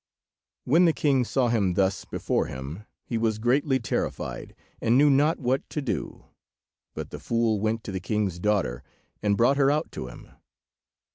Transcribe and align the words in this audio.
When 0.63 0.85
the 0.85 0.93
king 0.93 1.23
saw 1.23 1.49
him 1.49 1.75
thus 1.75 2.05
before 2.05 2.47
him, 2.47 2.85
he 3.05 3.19
was 3.19 3.37
greatly 3.37 3.79
terrified, 3.79 4.55
and 4.81 4.97
knew 4.97 5.11
not 5.11 5.37
what 5.37 5.69
to 5.69 5.79
do. 5.79 6.25
But 6.95 7.11
the 7.11 7.19
fool 7.19 7.59
went 7.59 7.83
to 7.83 7.91
the 7.91 7.99
king's 7.99 8.39
daughter, 8.39 8.81
and 9.21 9.37
brought 9.37 9.57
her 9.57 9.69
out 9.69 9.91
to 9.91 10.07
him. 10.07 10.29